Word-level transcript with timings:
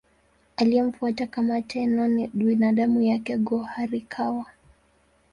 Aliyemfuata 0.57 1.27
kama 1.27 1.61
Tenno 1.61 2.07
ni 2.07 2.27
binamu 2.33 3.01
yake 3.01 3.37
Go-Horikawa. 3.37 4.45